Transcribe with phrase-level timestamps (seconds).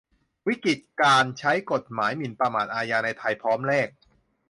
[0.47, 3.87] วิกฤตการใช้กฎหมายหมิ่นประมาทอาญาในไทย พร้อมแลก